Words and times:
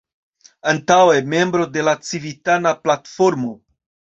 Antaŭe 0.71 1.19
membro 1.35 1.67
de 1.75 1.85
la 1.91 1.95
Civitana 2.09 2.73
Platformo. 2.87 3.55